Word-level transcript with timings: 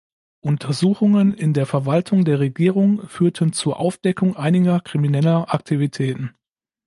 Untersuchungen 0.39 1.31
in 1.35 1.53
der 1.53 1.67
Verwaltung 1.67 2.25
der 2.25 2.39
Regierung 2.39 3.07
führten 3.07 3.53
zur 3.53 3.79
Aufdeckung 3.79 4.35
einiger 4.35 4.79
krimineller 4.79 5.53
Aktivitäten. 5.53 6.33